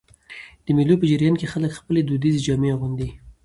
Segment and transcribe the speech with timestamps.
[0.65, 3.09] د مېلو په جریان کښي خلک خپلي دودیزي جامې اغوندي.